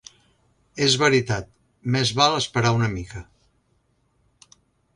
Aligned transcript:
És 0.85 0.95
veritat: 1.01 1.51
més 1.95 2.13
val 2.21 2.37
esperar 2.39 2.73
una 2.79 2.89
mica. 2.97 3.21